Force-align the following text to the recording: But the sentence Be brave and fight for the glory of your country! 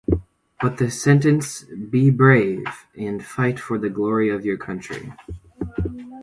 But 0.59 0.79
the 0.79 0.89
sentence 0.89 1.61
Be 1.63 2.09
brave 2.09 2.65
and 2.97 3.23
fight 3.23 3.59
for 3.59 3.77
the 3.77 3.91
glory 3.91 4.29
of 4.29 4.43
your 4.43 4.57
country! 4.57 5.11